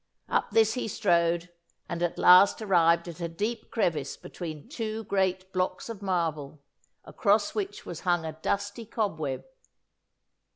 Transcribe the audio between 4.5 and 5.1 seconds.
two